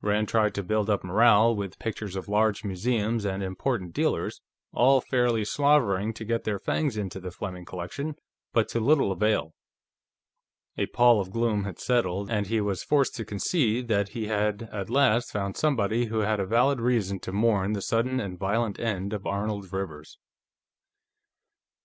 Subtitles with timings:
[0.00, 4.40] Rand tried to build up morale with pictures of large museums and important dealers,
[4.72, 8.14] all fairly slavering to get their fangs into the Fleming collection,
[8.52, 9.54] but to little avail.
[10.78, 14.68] A pall of gloom had settled, and he was forced to concede that he had
[14.70, 18.78] at last found somebody who had a valid reason to mourn the sudden and violent
[18.78, 20.16] end of Arnold Rivers.